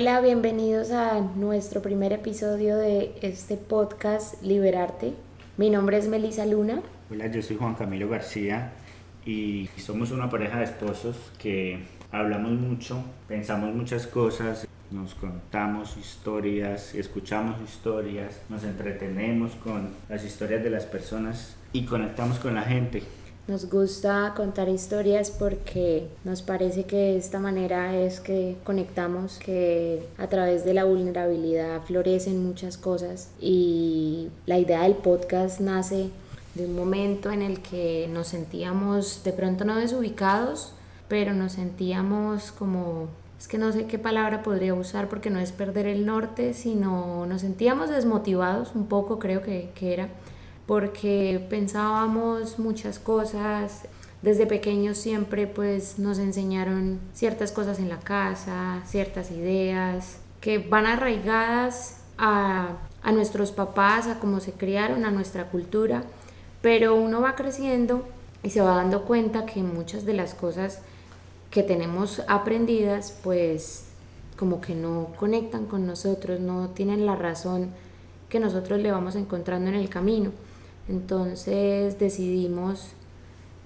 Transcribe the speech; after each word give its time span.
Hola, 0.00 0.20
bienvenidos 0.20 0.92
a 0.92 1.18
nuestro 1.18 1.82
primer 1.82 2.12
episodio 2.12 2.76
de 2.76 3.16
este 3.20 3.56
podcast 3.56 4.40
Liberarte. 4.44 5.12
Mi 5.56 5.70
nombre 5.70 5.98
es 5.98 6.06
Melisa 6.06 6.46
Luna. 6.46 6.82
Hola, 7.10 7.26
yo 7.26 7.42
soy 7.42 7.56
Juan 7.56 7.74
Camilo 7.74 8.08
García 8.08 8.74
y 9.26 9.68
somos 9.76 10.12
una 10.12 10.30
pareja 10.30 10.58
de 10.58 10.66
esposos 10.66 11.16
que 11.36 11.80
hablamos 12.12 12.52
mucho, 12.52 13.02
pensamos 13.26 13.74
muchas 13.74 14.06
cosas, 14.06 14.68
nos 14.92 15.16
contamos 15.16 15.96
historias, 15.96 16.94
escuchamos 16.94 17.60
historias, 17.60 18.40
nos 18.48 18.62
entretenemos 18.62 19.56
con 19.56 19.90
las 20.08 20.24
historias 20.24 20.62
de 20.62 20.70
las 20.70 20.86
personas 20.86 21.56
y 21.72 21.86
conectamos 21.86 22.38
con 22.38 22.54
la 22.54 22.62
gente. 22.62 23.02
Nos 23.48 23.70
gusta 23.70 24.34
contar 24.36 24.68
historias 24.68 25.30
porque 25.30 26.06
nos 26.22 26.42
parece 26.42 26.84
que 26.84 26.96
de 26.96 27.16
esta 27.16 27.38
manera 27.38 27.96
es 27.96 28.20
que 28.20 28.58
conectamos, 28.62 29.38
que 29.38 30.06
a 30.18 30.26
través 30.26 30.66
de 30.66 30.74
la 30.74 30.84
vulnerabilidad 30.84 31.80
florecen 31.80 32.44
muchas 32.44 32.76
cosas 32.76 33.30
y 33.40 34.28
la 34.44 34.58
idea 34.58 34.82
del 34.82 34.96
podcast 34.96 35.60
nace 35.60 36.10
de 36.56 36.66
un 36.66 36.76
momento 36.76 37.30
en 37.30 37.40
el 37.40 37.62
que 37.62 38.06
nos 38.12 38.28
sentíamos 38.28 39.24
de 39.24 39.32
pronto 39.32 39.64
no 39.64 39.76
desubicados, 39.76 40.74
pero 41.08 41.32
nos 41.32 41.52
sentíamos 41.52 42.52
como 42.52 43.08
es 43.38 43.48
que 43.48 43.56
no 43.56 43.72
sé 43.72 43.86
qué 43.86 43.98
palabra 43.98 44.42
podría 44.42 44.74
usar 44.74 45.08
porque 45.08 45.30
no 45.30 45.38
es 45.38 45.52
perder 45.52 45.86
el 45.86 46.04
norte, 46.04 46.52
sino 46.52 47.24
nos 47.24 47.40
sentíamos 47.40 47.88
desmotivados 47.88 48.74
un 48.74 48.88
poco, 48.88 49.18
creo 49.18 49.40
que, 49.40 49.70
que 49.74 49.94
era 49.94 50.10
porque 50.68 51.46
pensábamos 51.48 52.58
muchas 52.58 52.98
cosas. 52.98 53.88
Desde 54.20 54.46
pequeños 54.46 54.98
siempre 54.98 55.46
pues 55.46 55.98
nos 55.98 56.18
enseñaron 56.18 57.00
ciertas 57.14 57.52
cosas 57.52 57.78
en 57.78 57.88
la 57.88 58.00
casa, 58.00 58.82
ciertas 58.84 59.30
ideas 59.30 60.18
que 60.42 60.58
van 60.58 60.84
arraigadas 60.84 62.02
a, 62.18 62.76
a 63.02 63.12
nuestros 63.12 63.50
papás, 63.50 64.08
a 64.08 64.20
cómo 64.20 64.40
se 64.40 64.52
criaron, 64.52 65.06
a 65.06 65.10
nuestra 65.10 65.46
cultura, 65.46 66.02
pero 66.60 66.94
uno 66.96 67.22
va 67.22 67.34
creciendo 67.34 68.06
y 68.42 68.50
se 68.50 68.60
va 68.60 68.76
dando 68.76 69.04
cuenta 69.04 69.46
que 69.46 69.62
muchas 69.62 70.04
de 70.04 70.12
las 70.12 70.34
cosas 70.34 70.82
que 71.50 71.62
tenemos 71.62 72.22
aprendidas 72.28 73.16
pues 73.22 73.86
como 74.36 74.60
que 74.60 74.74
no 74.74 75.14
conectan 75.18 75.64
con 75.64 75.86
nosotros, 75.86 76.40
no 76.40 76.68
tienen 76.68 77.06
la 77.06 77.16
razón 77.16 77.70
que 78.28 78.38
nosotros 78.38 78.80
le 78.80 78.92
vamos 78.92 79.16
encontrando 79.16 79.70
en 79.70 79.76
el 79.76 79.88
camino. 79.88 80.30
Entonces 80.88 81.98
decidimos 81.98 82.92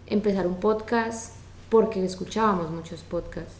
empezar 0.06 0.46
un 0.46 0.56
podcast 0.56 1.34
porque 1.70 2.04
escuchábamos 2.04 2.70
muchos 2.70 3.02
podcasts. 3.02 3.54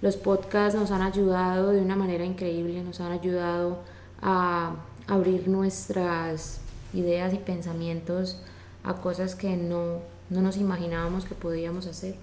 Los 0.00 0.16
podcasts 0.16 0.78
nos 0.78 0.90
han 0.92 1.02
ayudado 1.02 1.72
de 1.72 1.80
una 1.80 1.96
manera 1.96 2.24
increíble, 2.24 2.82
nos 2.82 3.00
han 3.00 3.12
ayudado 3.12 3.78
a 4.22 4.76
abrir 5.08 5.48
nuestras 5.48 6.60
ideas 6.92 7.34
y 7.34 7.38
pensamientos 7.38 8.40
a 8.84 8.94
cosas 8.94 9.34
que 9.34 9.56
no, 9.56 9.98
nos 10.30 10.56
imaginábamos 10.56 11.24
que 11.24 11.34
podíamos 11.34 11.86
hacer. 11.86 12.14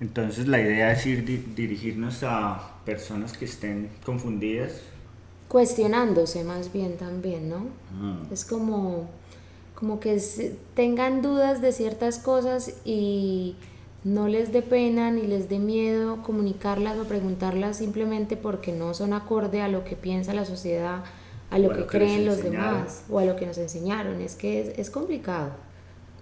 Entonces 0.00 0.46
la 0.48 0.60
idea 0.60 0.92
es 0.92 1.06
ir 1.06 1.24
dirigirnos 1.54 2.22
a 2.24 2.74
personas 2.84 3.32
que 3.32 3.46
estén 3.46 3.88
confundidas. 4.04 4.82
Cuestionándose 5.48 6.44
más 6.44 6.72
bien 6.72 6.96
también, 6.96 7.48
¿no? 7.48 7.66
Es 8.30 8.44
como 8.44 9.08
como 9.74 10.00
que 10.00 10.20
tengan 10.74 11.22
dudas 11.22 11.60
de 11.60 11.72
ciertas 11.72 12.18
cosas 12.18 12.74
y 12.84 13.56
no 14.04 14.28
les 14.28 14.52
dé 14.52 14.62
pena 14.62 15.10
ni 15.10 15.26
les 15.26 15.48
dé 15.48 15.58
miedo 15.58 16.22
comunicarlas 16.22 16.98
o 16.98 17.04
preguntarlas 17.04 17.78
simplemente 17.78 18.36
porque 18.36 18.72
no 18.72 18.94
son 18.94 19.12
acorde 19.12 19.62
a 19.62 19.68
lo 19.68 19.82
que 19.84 19.96
piensa 19.96 20.34
la 20.34 20.44
sociedad, 20.44 21.04
a 21.50 21.58
lo, 21.58 21.72
que, 21.72 21.86
creen 21.86 22.26
los 22.26 22.42
demás 22.42 23.04
o 23.08 23.18
a 23.18 23.24
lo 23.24 23.36
que 23.36 23.46
nos 23.46 23.58
enseñaron. 23.58 24.20
Es 24.20 24.36
que 24.36 24.60
es, 24.60 24.78
es 24.78 24.90
complicado. 24.90 25.50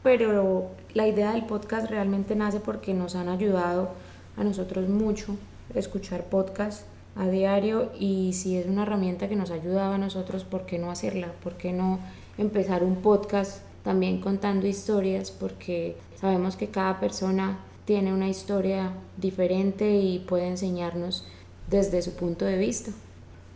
Pero 0.03 0.71
la 0.95 1.07
idea 1.07 1.33
del 1.33 1.47
podcast 1.47 1.91
realmente 1.91 2.35
nace 2.35 2.61
porque 2.61 2.95
nos 2.95 3.15
han 3.15 3.29
ayudado 3.29 3.91
a 4.37 4.45
nosotros 4.45 4.89
mucho 4.89 5.37
escuchar 5.75 6.25
podcast 6.25 6.87
a 7.15 7.29
diario 7.29 7.93
y 7.99 8.33
si 8.33 8.57
es 8.57 8.67
una 8.67 8.83
herramienta 8.83 9.29
que 9.29 9.37
nos 9.37 9.51
ayudaba 9.51 9.97
a 9.97 9.99
nosotros, 9.99 10.45
¿por 10.45 10.67
qué 10.67 10.79
no 10.79 10.91
hacerla? 10.91 11.33
¿Por 11.43 11.55
qué 11.55 11.73
no 11.73 11.99
empezar 12.39 12.83
un 12.83 12.97
podcast 12.97 13.63
también 13.85 14.21
contando 14.21 14.67
historias 14.67 15.31
porque 15.31 15.97
sabemos 16.21 16.57
que 16.57 16.69
cada 16.69 17.01
persona 17.01 17.59
tiene 17.85 18.13
una 18.13 18.29
historia 18.29 18.93
diferente 19.17 19.97
y 19.97 20.21
puede 20.21 20.49
enseñarnos 20.49 21.27
desde 21.69 22.03
su 22.03 22.15
punto 22.15 22.45
de 22.45 22.59
vista. 22.59 22.93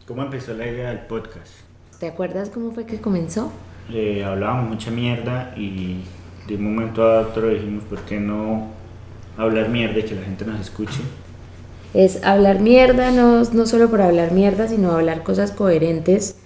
¿Cómo 0.06 0.22
empezó 0.22 0.54
la 0.54 0.66
idea 0.66 0.91
del 0.91 1.00
podcast? 1.00 1.53
¿Te 2.00 2.09
acuerdas 2.09 2.50
cómo 2.50 2.72
fue 2.72 2.86
que 2.86 3.00
comenzó? 3.00 3.50
Eh, 3.92 4.25
hablábamos 4.25 4.69
mucha 4.69 4.91
mierda 4.91 5.54
y 5.56 6.03
de 6.47 6.56
un 6.56 6.75
momento 6.75 7.03
a 7.03 7.20
otro 7.20 7.48
dijimos, 7.48 7.84
¿por 7.84 8.00
qué 8.00 8.19
no 8.19 8.69
hablar 9.36 9.69
mierda 9.69 10.00
y 10.00 10.03
que 10.03 10.15
la 10.15 10.22
gente 10.22 10.44
nos 10.44 10.60
escuche? 10.60 11.00
Es 11.94 12.22
hablar 12.25 12.60
mierda, 12.60 13.10
no, 13.10 13.42
no 13.42 13.66
solo 13.66 13.88
por 13.88 14.03
hablar 14.03 14.32
mierda, 14.32 14.69
sino 14.69 14.92
hablar 14.92 15.22
cosas 15.22 15.53
coherentes 15.53 16.36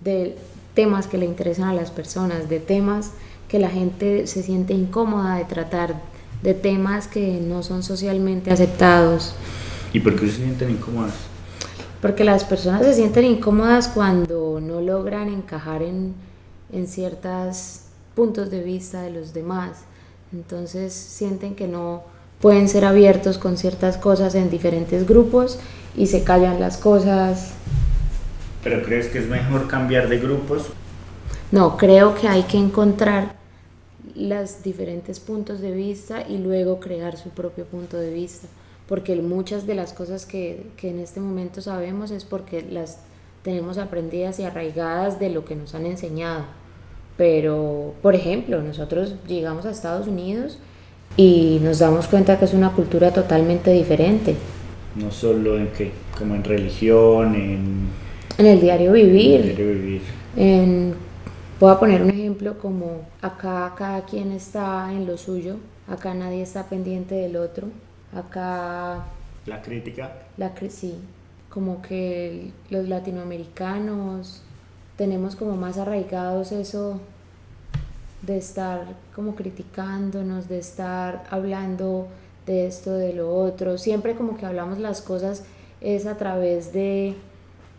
de 0.00 0.36
temas 0.76 1.08
que 1.08 1.18
le 1.18 1.24
interesan 1.24 1.68
a 1.68 1.74
las 1.74 1.90
personas, 1.90 2.48
de 2.48 2.60
temas 2.60 3.10
que 3.48 3.58
la 3.58 3.70
gente 3.70 4.28
se 4.28 4.44
siente 4.44 4.74
incómoda 4.74 5.36
de 5.36 5.44
tratar, 5.44 5.96
de 6.42 6.54
temas 6.54 7.08
que 7.08 7.40
no 7.40 7.64
son 7.64 7.82
socialmente 7.82 8.52
aceptados. 8.52 9.34
¿Y 9.92 10.00
por 10.00 10.14
qué 10.14 10.28
se 10.28 10.36
sienten 10.36 10.70
incómodas? 10.70 11.14
Porque 12.02 12.22
las 12.22 12.44
personas 12.44 12.84
se 12.84 12.94
sienten 12.94 13.24
incómodas 13.24 13.88
cuando 13.88 14.60
no 14.60 14.80
logran 14.80 15.28
encajar 15.28 15.82
en, 15.82 16.14
en 16.72 16.86
ciertos 16.86 17.80
puntos 18.14 18.50
de 18.50 18.62
vista 18.62 19.00
de 19.02 19.10
los 19.10 19.32
demás. 19.32 19.78
Entonces 20.32 20.92
sienten 20.92 21.54
que 21.54 21.68
no 21.68 22.02
pueden 22.40 22.68
ser 22.68 22.84
abiertos 22.84 23.38
con 23.38 23.56
ciertas 23.56 23.96
cosas 23.96 24.34
en 24.34 24.50
diferentes 24.50 25.06
grupos 25.06 25.58
y 25.96 26.08
se 26.08 26.22
callan 26.22 26.60
las 26.60 26.76
cosas 26.76 27.52
¿Pero 28.66 28.82
crees 28.82 29.06
que 29.06 29.20
es 29.20 29.28
mejor 29.28 29.68
cambiar 29.68 30.08
de 30.08 30.18
grupos? 30.18 30.70
No, 31.52 31.76
creo 31.76 32.16
que 32.16 32.26
hay 32.26 32.42
que 32.42 32.58
encontrar 32.58 33.36
los 34.16 34.64
diferentes 34.64 35.20
puntos 35.20 35.60
de 35.60 35.70
vista 35.70 36.26
y 36.28 36.38
luego 36.38 36.80
crear 36.80 37.16
su 37.16 37.28
propio 37.28 37.64
punto 37.64 37.96
de 37.96 38.12
vista, 38.12 38.48
porque 38.88 39.14
muchas 39.14 39.68
de 39.68 39.76
las 39.76 39.92
cosas 39.92 40.26
que, 40.26 40.66
que 40.76 40.90
en 40.90 40.98
este 40.98 41.20
momento 41.20 41.62
sabemos 41.62 42.10
es 42.10 42.24
porque 42.24 42.66
las 42.68 42.98
tenemos 43.44 43.78
aprendidas 43.78 44.40
y 44.40 44.42
arraigadas 44.42 45.20
de 45.20 45.30
lo 45.30 45.44
que 45.44 45.54
nos 45.54 45.76
han 45.76 45.86
enseñado. 45.86 46.46
Pero, 47.16 47.94
por 48.02 48.16
ejemplo, 48.16 48.60
nosotros 48.62 49.14
llegamos 49.28 49.64
a 49.64 49.70
Estados 49.70 50.08
Unidos 50.08 50.58
y 51.16 51.60
nos 51.62 51.78
damos 51.78 52.08
cuenta 52.08 52.36
que 52.36 52.46
es 52.46 52.52
una 52.52 52.72
cultura 52.72 53.12
totalmente 53.12 53.70
diferente. 53.70 54.34
No 54.96 55.12
solo 55.12 55.56
en 55.56 55.68
qué, 55.68 55.92
como 56.18 56.34
en 56.34 56.42
religión, 56.42 57.36
en 57.36 58.05
en 58.38 58.46
el 58.46 58.60
diario 58.60 58.92
vivir. 58.92 59.40
El 59.40 59.56
diario 59.56 59.68
vivir. 59.68 60.02
En, 60.36 60.94
voy 61.58 61.72
a 61.72 61.78
poner 61.78 62.02
un 62.02 62.10
ejemplo 62.10 62.58
como 62.58 63.02
acá 63.22 63.74
cada 63.76 64.04
quien 64.04 64.32
está 64.32 64.92
en 64.92 65.06
lo 65.06 65.16
suyo, 65.16 65.56
acá 65.88 66.14
nadie 66.14 66.42
está 66.42 66.68
pendiente 66.68 67.14
del 67.14 67.36
otro, 67.36 67.68
acá... 68.14 69.04
La 69.46 69.62
crítica. 69.62 70.12
La, 70.36 70.52
sí, 70.68 70.96
como 71.48 71.80
que 71.80 72.50
los 72.68 72.88
latinoamericanos 72.88 74.42
tenemos 74.96 75.36
como 75.36 75.56
más 75.56 75.78
arraigados 75.78 76.52
eso 76.52 77.00
de 78.22 78.38
estar 78.38 78.84
como 79.14 79.36
criticándonos, 79.36 80.48
de 80.48 80.58
estar 80.58 81.24
hablando 81.30 82.08
de 82.44 82.66
esto, 82.66 82.92
de 82.92 83.12
lo 83.12 83.34
otro. 83.34 83.78
Siempre 83.78 84.14
como 84.14 84.36
que 84.36 84.46
hablamos 84.46 84.78
las 84.78 85.00
cosas 85.00 85.44
es 85.80 86.06
a 86.06 86.16
través 86.16 86.72
de 86.72 87.14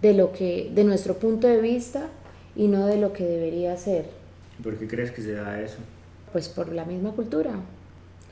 de 0.01 0.13
lo 0.13 0.31
que 0.31 0.71
de 0.73 0.83
nuestro 0.83 1.15
punto 1.15 1.47
de 1.47 1.61
vista 1.61 2.07
y 2.55 2.67
no 2.67 2.85
de 2.85 2.97
lo 2.97 3.13
que 3.13 3.23
debería 3.23 3.75
ser. 3.77 4.09
¿Por 4.63 4.77
qué 4.77 4.87
crees 4.87 5.11
que 5.11 5.21
se 5.21 5.33
da 5.33 5.61
eso? 5.61 5.77
Pues 6.31 6.49
por 6.49 6.71
la 6.71 6.85
misma 6.85 7.11
cultura. 7.11 7.51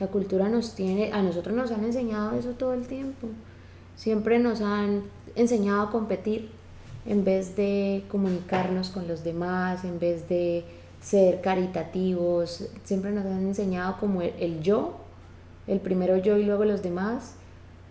La 0.00 0.08
cultura 0.08 0.48
nos 0.48 0.74
tiene, 0.74 1.12
a 1.12 1.22
nosotros 1.22 1.56
nos 1.56 1.70
han 1.70 1.84
enseñado 1.84 2.38
eso 2.38 2.50
todo 2.50 2.74
el 2.74 2.86
tiempo. 2.86 3.28
Siempre 3.96 4.38
nos 4.38 4.60
han 4.60 5.04
enseñado 5.34 5.82
a 5.82 5.90
competir 5.90 6.50
en 7.06 7.24
vez 7.24 7.56
de 7.56 8.04
comunicarnos 8.10 8.90
con 8.90 9.08
los 9.08 9.24
demás, 9.24 9.84
en 9.84 9.98
vez 9.98 10.28
de 10.28 10.64
ser 11.00 11.40
caritativos. 11.40 12.68
Siempre 12.84 13.12
nos 13.12 13.24
han 13.24 13.46
enseñado 13.46 13.96
como 13.98 14.22
el, 14.22 14.60
yo, 14.60 14.96
el 15.66 15.80
primero 15.80 16.16
yo 16.16 16.36
y 16.36 16.44
luego 16.44 16.64
los 16.64 16.82
demás. 16.82 17.34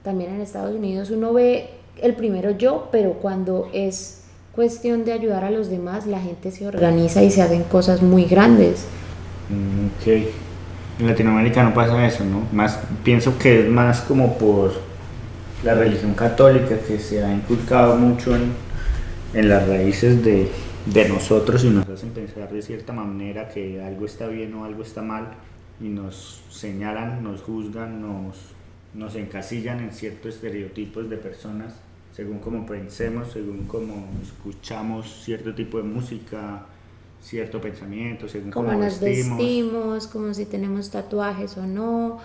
También 0.03 0.35
en 0.35 0.41
Estados 0.41 0.75
Unidos 0.75 1.09
uno 1.09 1.33
ve 1.33 1.69
el 2.01 2.15
primero 2.15 2.51
yo, 2.51 2.89
pero 2.91 3.13
cuando 3.13 3.69
es 3.73 4.23
cuestión 4.53 5.05
de 5.05 5.13
ayudar 5.13 5.43
a 5.43 5.51
los 5.51 5.69
demás, 5.69 6.07
la 6.07 6.19
gente 6.19 6.51
se 6.51 6.67
organiza 6.67 7.23
y 7.23 7.31
se 7.31 7.41
hacen 7.41 7.63
cosas 7.63 8.01
muy 8.01 8.25
grandes. 8.25 8.85
Mm, 9.49 9.87
ok. 9.87 10.27
En 10.99 11.07
Latinoamérica 11.07 11.63
no 11.63 11.73
pasa 11.73 12.05
eso, 12.07 12.23
¿no? 12.23 12.43
Más, 12.53 12.79
pienso 13.03 13.37
que 13.37 13.61
es 13.61 13.69
más 13.69 14.01
como 14.01 14.37
por 14.37 14.73
la 15.63 15.73
religión 15.73 16.13
católica 16.13 16.77
que 16.79 16.99
se 16.99 17.23
ha 17.23 17.33
inculcado 17.33 17.95
mucho 17.97 18.35
en, 18.35 18.53
en 19.33 19.49
las 19.49 19.67
raíces 19.67 20.23
de, 20.23 20.49
de 20.85 21.09
nosotros 21.09 21.63
y 21.63 21.69
nos 21.69 21.89
hacen 21.89 22.11
pensar 22.11 22.51
de 22.51 22.61
cierta 22.61 22.93
manera 22.93 23.49
que 23.49 23.81
algo 23.81 24.05
está 24.05 24.27
bien 24.27 24.53
o 24.53 24.65
algo 24.65 24.83
está 24.83 25.01
mal 25.01 25.27
y 25.81 25.89
nos 25.89 26.43
señalan, 26.49 27.23
nos 27.23 27.41
juzgan, 27.41 28.01
nos, 28.01 28.54
nos 28.95 29.15
encasillan 29.15 29.79
en 29.79 29.91
ciertos 29.91 30.35
estereotipos 30.35 31.09
de 31.09 31.17
personas 31.17 31.73
según 32.15 32.39
cómo 32.39 32.65
pensemos, 32.65 33.33
según 33.33 33.65
cómo 33.65 34.07
escuchamos 34.23 35.21
cierto 35.25 35.53
tipo 35.53 35.77
de 35.77 35.83
música, 35.83 36.65
cierto 37.21 37.59
pensamiento, 37.59 38.29
según 38.29 38.51
cómo, 38.51 38.71
nos 38.71 39.01
vestimos. 39.01 40.07
como 40.07 40.33
si 40.33 40.45
tenemos 40.45 40.91
tatuajes 40.91 41.57
o 41.57 41.67
no, 41.67 42.19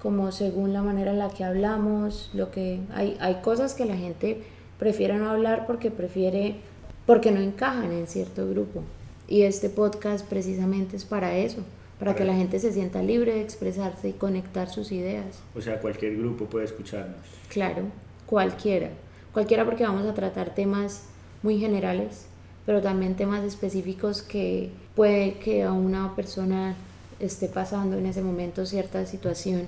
como 0.00 0.32
según 0.32 0.72
la 0.72 0.82
manera 0.82 1.10
en 1.10 1.18
la 1.18 1.28
que 1.28 1.44
hablamos, 1.44 2.30
lo 2.32 2.50
que 2.50 2.80
hay, 2.94 3.18
hay 3.20 3.42
cosas 3.42 3.74
que 3.74 3.84
la 3.84 3.98
gente 3.98 4.42
prefiere 4.78 5.18
no 5.18 5.28
hablar 5.28 5.66
porque 5.66 5.90
prefiere 5.90 6.56
porque 7.04 7.30
no 7.30 7.40
encajan 7.40 7.92
en 7.92 8.06
cierto 8.06 8.48
grupo. 8.48 8.82
Y 9.28 9.42
este 9.42 9.68
podcast 9.68 10.26
precisamente 10.26 10.96
es 10.96 11.04
para 11.04 11.36
eso, 11.36 11.62
para 11.98 12.14
que 12.14 12.24
la 12.24 12.34
gente 12.34 12.60
se 12.60 12.72
sienta 12.72 13.02
libre 13.02 13.34
de 13.34 13.42
expresarse 13.42 14.08
y 14.08 14.12
conectar 14.12 14.70
sus 14.70 14.92
ideas. 14.92 15.40
O 15.56 15.60
sea, 15.60 15.80
cualquier 15.80 16.16
grupo 16.16 16.44
puede 16.44 16.64
escucharnos. 16.64 17.16
Claro, 17.48 17.82
cualquiera. 18.26 18.90
Cualquiera 19.32 19.64
porque 19.64 19.84
vamos 19.84 20.06
a 20.06 20.14
tratar 20.14 20.54
temas 20.54 21.04
muy 21.42 21.58
generales, 21.58 22.26
pero 22.66 22.80
también 22.80 23.16
temas 23.16 23.42
específicos 23.42 24.22
que 24.22 24.70
puede 24.94 25.34
que 25.34 25.64
a 25.64 25.72
una 25.72 26.14
persona 26.14 26.76
esté 27.18 27.48
pasando 27.48 27.98
en 27.98 28.06
ese 28.06 28.22
momento 28.22 28.64
cierta 28.64 29.04
situación 29.04 29.66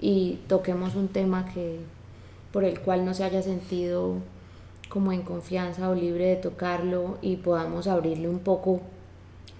y 0.00 0.40
toquemos 0.48 0.94
un 0.94 1.08
tema 1.08 1.46
que 1.52 1.78
por 2.52 2.64
el 2.64 2.80
cual 2.80 3.06
no 3.06 3.14
se 3.14 3.24
haya 3.24 3.40
sentido 3.40 4.16
como 4.90 5.10
en 5.12 5.22
confianza 5.22 5.88
o 5.88 5.94
libre 5.94 6.26
de 6.26 6.36
tocarlo 6.36 7.16
y 7.22 7.36
podamos 7.36 7.86
abrirle 7.86 8.28
un 8.28 8.40
poco 8.40 8.82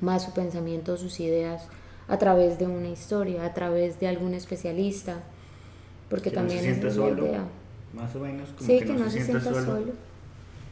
más 0.03 0.25
su 0.25 0.33
pensamiento, 0.33 0.99
sus 0.99 1.21
ideas 1.21 1.69
a 2.09 2.19
través 2.19 2.59
de 2.59 2.67
una 2.67 2.89
historia, 2.89 3.45
a 3.45 3.55
través 3.55 3.99
de 4.01 4.09
algún 4.09 4.35
especialista, 4.35 5.21
porque 6.09 6.31
también 6.31 6.65
es 6.65 6.97
la 6.97 7.09
idea. 7.09 7.45
Más 7.93 8.15
o 8.17 8.21
menos, 8.21 8.49
como 8.51 8.67
que, 8.67 8.85
no, 8.87 9.11
se, 9.11 9.23
sienta, 9.23 9.41
solo, 9.41 9.93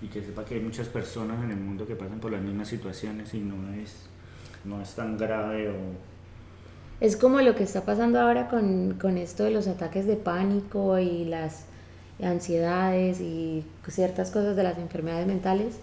Y 0.03 0.07
que 0.09 0.23
sepa 0.23 0.45
que 0.45 0.55
hay 0.55 0.61
muchas 0.61 0.89
personas 0.89 1.43
en 1.45 1.51
el 1.51 1.59
mundo 1.59 1.87
que 1.87 1.95
pasan 1.95 2.19
por 2.19 2.33
las 2.33 2.43
mismas 2.43 2.69
situaciones 2.69 3.33
y 3.35 3.41
no 3.41 3.75
es, 3.75 4.07
no 4.65 4.81
es 4.81 4.95
tan 4.95 5.19
grave 5.19 5.69
o... 5.69 5.75
Es 7.01 7.17
como 7.17 7.41
lo 7.41 7.55
que 7.55 7.63
está 7.63 7.85
pasando 7.85 8.21
ahora 8.21 8.49
con, 8.49 8.99
con 9.01 9.17
esto 9.17 9.45
de 9.45 9.51
los 9.51 9.69
ataques 9.69 10.07
de 10.07 10.17
pánico 10.17 10.99
y 10.99 11.25
las 11.25 11.65
ansiedades 12.23 13.21
y 13.21 13.65
ciertas 13.89 14.31
cosas 14.31 14.57
de 14.57 14.63
las 14.63 14.79
enfermedades 14.79 15.27
mentales 15.27 15.81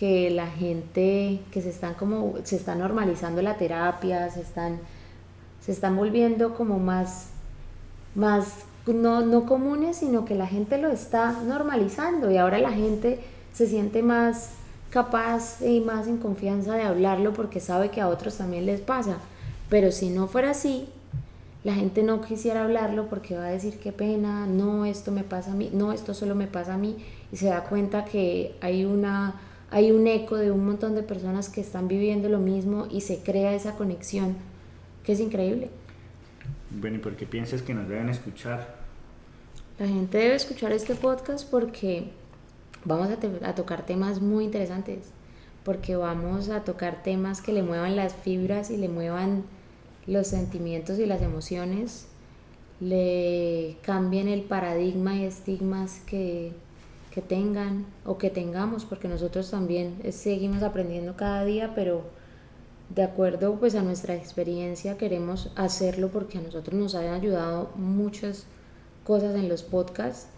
que 0.00 0.30
la 0.30 0.48
gente 0.48 1.40
que 1.52 1.62
se 1.62 1.68
están 1.68 1.94
como 1.94 2.34
se 2.42 2.56
está 2.56 2.74
normalizando 2.74 3.42
la 3.42 3.56
terapia 3.56 4.28
se 4.30 4.40
están 4.40 4.80
se 5.60 5.70
están 5.70 5.94
volviendo 5.94 6.54
como 6.54 6.78
más 6.78 7.28
más 8.14 8.64
no, 8.86 9.20
no 9.20 9.46
comunes 9.46 9.98
sino 9.98 10.24
que 10.24 10.34
la 10.34 10.46
gente 10.46 10.78
lo 10.78 10.88
está 10.88 11.32
normalizando 11.46 12.30
y 12.30 12.38
ahora 12.38 12.58
la 12.58 12.72
gente 12.72 13.20
se 13.52 13.66
siente 13.66 14.02
más 14.02 14.54
capaz 14.90 15.62
y 15.62 15.80
más 15.80 16.08
en 16.08 16.16
confianza 16.16 16.74
de 16.74 16.82
hablarlo 16.82 17.32
porque 17.32 17.60
sabe 17.60 17.90
que 17.90 18.00
a 18.00 18.08
otros 18.08 18.38
también 18.38 18.66
les 18.66 18.80
pasa. 18.80 19.18
Pero 19.68 19.92
si 19.92 20.10
no 20.10 20.26
fuera 20.26 20.50
así 20.50 20.88
la 21.62 21.74
gente 21.74 22.02
no 22.02 22.20
quisiera 22.22 22.64
hablarlo 22.64 23.08
porque 23.08 23.36
va 23.36 23.44
a 23.44 23.50
decir 23.50 23.78
qué 23.78 23.92
pena, 23.92 24.46
no, 24.46 24.86
esto 24.86 25.12
me 25.12 25.24
pasa 25.24 25.52
a 25.52 25.54
mí, 25.54 25.70
no, 25.72 25.92
esto 25.92 26.14
solo 26.14 26.34
me 26.34 26.46
pasa 26.46 26.74
a 26.74 26.78
mí, 26.78 26.96
y 27.30 27.36
se 27.36 27.46
da 27.46 27.64
cuenta 27.64 28.04
que 28.04 28.56
hay, 28.62 28.84
una, 28.84 29.34
hay 29.70 29.92
un 29.92 30.06
eco 30.06 30.36
de 30.36 30.50
un 30.50 30.66
montón 30.66 30.94
de 30.94 31.02
personas 31.02 31.48
que 31.48 31.60
están 31.60 31.86
viviendo 31.88 32.28
lo 32.28 32.38
mismo 32.38 32.86
y 32.90 33.02
se 33.02 33.18
crea 33.22 33.54
esa 33.54 33.76
conexión 33.76 34.36
que 35.04 35.12
es 35.12 35.20
increíble. 35.20 35.70
Bueno, 36.70 36.96
¿y 36.96 37.00
por 37.00 37.16
qué 37.16 37.26
piensas 37.26 37.62
que 37.62 37.74
nos 37.74 37.88
deben 37.88 38.08
escuchar? 38.08 38.76
La 39.78 39.86
gente 39.86 40.18
debe 40.18 40.34
escuchar 40.34 40.72
este 40.72 40.94
podcast 40.94 41.48
porque 41.48 42.10
vamos 42.84 43.08
a, 43.08 43.48
a 43.48 43.54
tocar 43.54 43.86
temas 43.86 44.20
muy 44.20 44.44
interesantes, 44.44 45.10
porque 45.64 45.96
vamos 45.96 46.48
a 46.48 46.64
tocar 46.64 47.02
temas 47.02 47.40
que 47.40 47.52
le 47.52 47.62
muevan 47.62 47.96
las 47.96 48.14
fibras 48.14 48.70
y 48.70 48.76
le 48.76 48.88
muevan 48.88 49.44
los 50.06 50.26
sentimientos 50.26 50.98
y 50.98 51.06
las 51.06 51.22
emociones, 51.22 52.08
le 52.80 53.76
cambien 53.82 54.28
el 54.28 54.42
paradigma 54.42 55.16
y 55.16 55.24
estigmas 55.24 56.00
que, 56.06 56.52
que 57.10 57.22
tengan 57.22 57.86
o 58.04 58.18
que 58.18 58.30
tengamos, 58.30 58.84
porque 58.84 59.08
nosotros 59.08 59.50
también 59.50 59.96
seguimos 60.12 60.62
aprendiendo 60.62 61.16
cada 61.16 61.44
día, 61.44 61.72
pero 61.74 62.02
de 62.94 63.02
acuerdo 63.02 63.54
pues 63.54 63.74
a 63.74 63.82
nuestra 63.82 64.14
experiencia 64.14 64.98
queremos 64.98 65.52
hacerlo 65.54 66.08
porque 66.08 66.38
a 66.38 66.40
nosotros 66.40 66.74
nos 66.78 66.94
han 66.94 67.08
ayudado 67.08 67.70
muchas 67.76 68.46
cosas 69.04 69.34
en 69.36 69.48
los 69.48 69.62
podcasts 69.62 70.28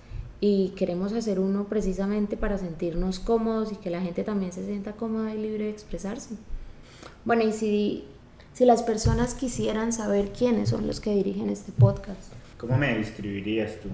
y 0.40 0.70
queremos 0.70 1.12
hacer 1.12 1.38
uno 1.38 1.64
precisamente 1.64 2.36
para 2.36 2.58
sentirnos 2.58 3.20
cómodos 3.20 3.72
y 3.72 3.76
que 3.76 3.90
la 3.90 4.00
gente 4.00 4.24
también 4.24 4.52
se 4.52 4.64
sienta 4.64 4.92
cómoda 4.92 5.34
y 5.34 5.38
libre 5.38 5.64
de 5.64 5.70
expresarse. 5.70 6.34
Bueno, 7.24 7.44
y 7.44 7.52
si 7.52 8.04
si 8.52 8.66
las 8.66 8.82
personas 8.82 9.34
quisieran 9.34 9.92
saber 9.92 10.30
quiénes 10.32 10.68
son 10.68 10.86
los 10.86 11.00
que 11.00 11.14
dirigen 11.14 11.48
este 11.48 11.72
podcast. 11.72 12.32
¿Cómo 12.58 12.76
me 12.76 12.98
describirías 12.98 13.80
tú? 13.80 13.88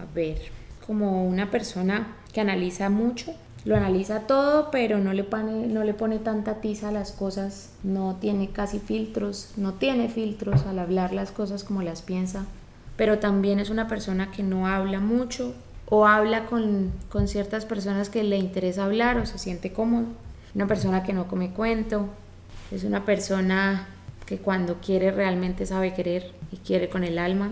A 0.00 0.04
ver, 0.14 0.38
como 0.86 1.26
una 1.26 1.50
persona 1.50 2.16
que 2.32 2.40
analiza 2.40 2.88
mucho, 2.90 3.34
lo 3.64 3.76
analiza 3.76 4.20
todo, 4.20 4.70
pero 4.70 4.98
no 4.98 5.12
le, 5.12 5.24
pone, 5.24 5.66
no 5.66 5.82
le 5.82 5.92
pone 5.92 6.18
tanta 6.18 6.60
tiza 6.60 6.88
a 6.88 6.92
las 6.92 7.10
cosas, 7.10 7.70
no 7.82 8.16
tiene 8.20 8.50
casi 8.50 8.78
filtros, 8.78 9.52
no 9.56 9.74
tiene 9.74 10.08
filtros 10.08 10.64
al 10.66 10.78
hablar 10.78 11.12
las 11.12 11.32
cosas 11.32 11.64
como 11.64 11.82
las 11.82 12.02
piensa, 12.02 12.44
pero 12.96 13.18
también 13.18 13.58
es 13.58 13.70
una 13.70 13.88
persona 13.88 14.30
que 14.30 14.44
no 14.44 14.68
habla 14.68 15.00
mucho 15.00 15.52
o 15.88 16.06
habla 16.06 16.46
con, 16.46 16.92
con 17.08 17.26
ciertas 17.26 17.64
personas 17.64 18.08
que 18.08 18.22
le 18.22 18.36
interesa 18.36 18.84
hablar 18.84 19.18
o 19.18 19.26
se 19.26 19.38
siente 19.38 19.72
cómodo, 19.72 20.06
una 20.54 20.68
persona 20.68 21.02
que 21.02 21.12
no 21.12 21.26
come 21.26 21.50
cuento, 21.50 22.08
es 22.70 22.84
una 22.84 23.04
persona 23.04 23.88
que 24.26 24.38
cuando 24.38 24.76
quiere 24.80 25.10
realmente 25.10 25.66
sabe 25.66 25.92
querer 25.92 26.32
y 26.52 26.58
quiere 26.58 26.88
con 26.88 27.02
el 27.02 27.18
alma, 27.18 27.50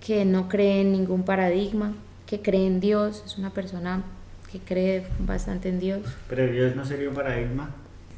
que 0.00 0.24
no 0.24 0.48
cree 0.48 0.80
en 0.80 0.92
ningún 0.92 1.24
paradigma, 1.24 1.92
que 2.32 2.40
cree 2.40 2.66
en 2.66 2.80
Dios, 2.80 3.22
es 3.26 3.36
una 3.36 3.50
persona 3.50 4.04
que 4.50 4.58
cree 4.58 5.06
bastante 5.18 5.68
en 5.68 5.78
Dios. 5.78 6.00
¿Pero 6.30 6.50
Dios 6.50 6.74
no 6.74 6.86
sería 6.86 7.10
un 7.10 7.14
paradigma? 7.14 7.68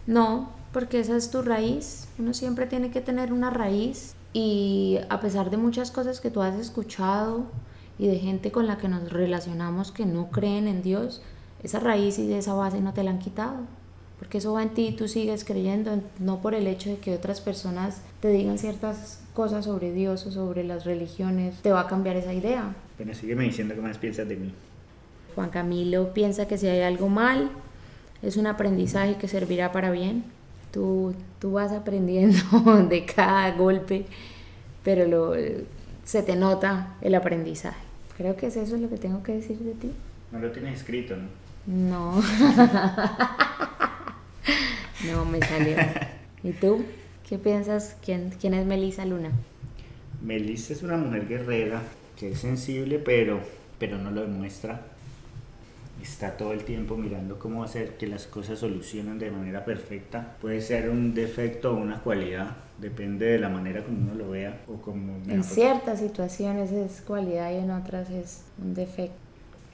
No, 0.06 0.52
porque 0.73 1.00
esa 1.00 1.16
es 1.16 1.33
tu 1.33 1.42
raíz. 1.42 2.06
Uno 2.16 2.33
siempre 2.33 2.66
tiene 2.66 2.92
que 2.92 3.00
tener 3.00 3.33
una 3.33 3.50
raíz 3.50 4.14
y 4.33 5.00
a 5.09 5.18
pesar 5.18 5.50
de 5.50 5.56
muchas 5.56 5.90
cosas 5.90 6.21
que 6.21 6.30
tú 6.30 6.42
has 6.42 6.54
escuchado 6.54 7.47
y 7.99 8.06
de 8.06 8.21
gente 8.21 8.52
con 8.52 8.68
la 8.68 8.78
que 8.78 8.88
nos 8.88 9.12
relacionamos 9.12 9.90
que 9.90 10.06
no 10.06 10.30
creen 10.30 10.68
en 10.68 10.83
Dios, 10.83 11.21
esa 11.64 11.80
raíz 11.80 12.16
y 12.21 12.33
esa 12.33 12.54
base 12.54 12.80
no 12.80 12.94
te 12.94 13.02
la 13.02 13.11
han 13.11 13.18
quitado 13.18 13.56
porque 14.21 14.38
eso 14.38 14.52
va 14.52 14.62
en 14.62 14.71
ti 14.71 14.87
y 14.87 14.92
tú 14.92 15.09
sigues 15.09 15.44
creyendo, 15.44 16.00
no 16.21 16.40
por 16.40 16.54
el 16.54 16.68
hecho 16.68 16.90
de 16.90 16.99
que 16.99 17.14
otras 17.14 17.40
personas 17.40 18.00
te 18.21 18.28
digan 18.28 18.59
ciertas 18.59 19.18
cosas 19.35 19.64
sobre 19.64 19.93
Dios 19.93 20.26
o 20.26 20.31
sobre 20.31 20.64
las 20.64 20.85
religiones, 20.85 21.57
te 21.62 21.73
va 21.73 21.81
a 21.81 21.87
cambiar 21.87 22.17
esa 22.17 22.33
idea. 22.33 22.75
Bueno, 22.97 23.14
sígueme 23.14 23.45
diciendo 23.45 23.75
qué 23.75 23.81
más 23.81 23.99
piensas 23.99 24.29
de 24.29 24.37
mí. 24.37 24.53
Juan 25.35 25.50
Camilo 25.50 26.14
piensa 26.14 26.47
que 26.47 26.57
si 26.57 26.69
hay 26.69 26.81
algo 26.83 27.09
mal, 27.09 27.50
es 28.23 28.37
un 28.37 28.47
aprendizaje 28.47 29.17
que 29.17 29.29
servirá 29.29 29.73
para 29.73 29.91
bien. 29.91 30.25
Tú, 30.73 31.14
tú 31.41 31.53
vas 31.53 31.73
aprendiendo 31.73 32.38
de 32.88 33.05
cada 33.05 33.50
golpe, 33.53 34.07
pero 34.83 35.07
lo, 35.07 35.35
se 36.05 36.23
te 36.23 36.37
nota 36.37 36.95
el 37.00 37.14
aprendizaje. 37.14 37.83
Creo 38.17 38.37
que 38.37 38.47
es 38.47 38.57
eso 38.57 38.76
lo 38.76 38.88
que 38.88 38.97
tengo 38.97 39.23
que 39.23 39.33
decir 39.33 39.59
de 39.59 39.73
ti. 39.73 39.91
No 40.31 40.38
lo 40.38 40.53
tienes 40.53 40.79
escrito, 40.81 41.17
¿no? 41.17 41.29
No. 41.67 42.23
No, 45.05 45.25
me 45.26 45.38
salió. 45.41 45.76
¿Y 46.43 46.53
tú? 46.53 46.83
¿Qué 47.28 47.38
piensas? 47.38 47.97
¿Quién, 48.04 48.33
quién 48.38 48.52
es 48.52 48.66
Melissa 48.66 49.07
Luna? 49.07 49.31
Melissa 50.23 50.75
es 50.75 50.83
una 50.83 50.99
mujer 50.99 51.26
guerrera 51.26 51.81
que 52.19 52.33
es 52.33 52.38
sensible, 52.40 52.99
pero, 52.99 53.40
pero 53.78 53.97
no 53.97 54.11
lo 54.11 54.23
demuestra. 54.23 54.83
Está 56.02 56.37
todo 56.37 56.52
el 56.52 56.64
tiempo 56.64 56.99
mirando 56.99 57.38
cómo 57.38 57.64
hacer 57.64 57.97
que 57.97 58.07
las 58.07 58.26
cosas 58.26 58.59
solucionen 58.59 59.19
de 59.19 59.31
manera 59.31 59.64
perfecta. 59.64 60.37
Puede 60.43 60.61
ser 60.61 60.90
un 60.90 61.14
defecto 61.14 61.73
o 61.73 61.76
una 61.76 62.00
cualidad, 62.00 62.57
depende 62.78 63.25
de 63.25 63.38
la 63.38 63.49
manera 63.49 63.83
como 63.83 64.02
uno 64.02 64.14
lo 64.14 64.31
vea 64.31 64.61
o 64.69 64.75
como... 64.83 65.16
En 65.26 65.43
ciertas 65.45 66.00
situaciones 66.00 66.73
es 66.73 67.00
cualidad 67.00 67.50
y 67.52 67.57
en 67.57 67.71
otras 67.71 68.11
es 68.11 68.43
un 68.62 68.75
defecto. 68.75 69.16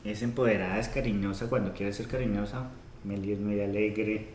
Es 0.04 0.22
empoderada, 0.22 0.78
es 0.78 0.88
cariñosa 0.88 1.48
cuando 1.48 1.72
quiere 1.72 1.92
ser 1.92 2.06
cariñosa. 2.06 2.68
Meli 3.02 3.32
es 3.32 3.40
muy 3.40 3.60
alegre, 3.60 4.26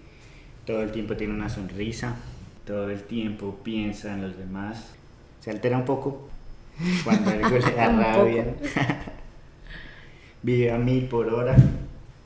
todo 0.65 0.81
el 0.81 0.91
tiempo 0.91 1.15
tiene 1.15 1.33
una 1.33 1.47
sonrisa, 1.47 2.17
todo 2.65 2.89
el 2.89 3.03
tiempo 3.03 3.59
piensa 3.63 4.13
en 4.13 4.21
los 4.21 4.37
demás. 4.37 4.93
Se 5.39 5.51
altera 5.51 5.77
un 5.77 5.85
poco 5.85 6.27
cuando 7.03 7.31
algo 7.31 7.57
le 7.57 7.71
da 7.71 7.87
rabia. 7.91 8.45
vive 10.43 10.71
a 10.71 10.77
mil 10.77 11.07
por 11.07 11.27
hora, 11.33 11.55